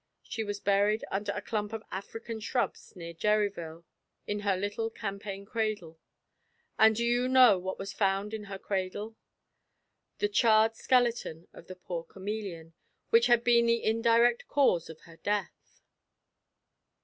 [0.23, 3.85] She was buried under a clump of African shrubs near Geryville,
[4.25, 5.99] in her little campaign cradle.
[6.79, 9.15] And do you know what was found in her cradle?
[10.17, 12.73] The charred skeleton of the poor chameleon,
[13.11, 15.81] which had been the indirect cause of her death.